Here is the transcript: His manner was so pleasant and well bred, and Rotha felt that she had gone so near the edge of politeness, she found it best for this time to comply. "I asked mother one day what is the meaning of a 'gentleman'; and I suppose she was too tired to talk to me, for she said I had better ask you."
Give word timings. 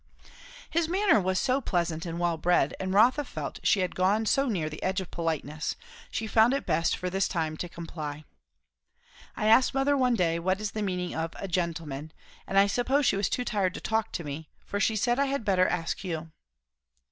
His 0.67 0.89
manner 0.89 1.21
was 1.21 1.37
so 1.39 1.61
pleasant 1.61 2.07
and 2.07 2.19
well 2.19 2.35
bred, 2.35 2.73
and 2.79 2.91
Rotha 2.91 3.23
felt 3.23 3.57
that 3.57 3.67
she 3.67 3.81
had 3.81 3.93
gone 3.93 4.25
so 4.25 4.47
near 4.47 4.67
the 4.67 4.81
edge 4.81 4.99
of 4.99 5.11
politeness, 5.11 5.75
she 6.09 6.25
found 6.25 6.55
it 6.55 6.65
best 6.65 6.97
for 6.97 7.11
this 7.11 7.27
time 7.27 7.55
to 7.57 7.69
comply. 7.69 8.23
"I 9.37 9.45
asked 9.45 9.75
mother 9.75 9.95
one 9.95 10.15
day 10.15 10.39
what 10.39 10.59
is 10.59 10.71
the 10.71 10.81
meaning 10.81 11.13
of 11.15 11.33
a 11.35 11.47
'gentleman'; 11.47 12.11
and 12.47 12.57
I 12.57 12.65
suppose 12.65 13.05
she 13.05 13.15
was 13.15 13.29
too 13.29 13.45
tired 13.45 13.75
to 13.75 13.79
talk 13.79 14.11
to 14.13 14.23
me, 14.23 14.49
for 14.65 14.79
she 14.79 14.95
said 14.95 15.19
I 15.19 15.25
had 15.25 15.45
better 15.45 15.67
ask 15.67 16.03
you." 16.03 16.31